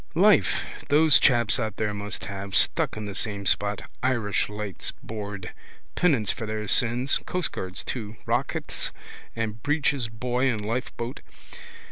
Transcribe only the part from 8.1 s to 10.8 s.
Rocket and breeches buoy and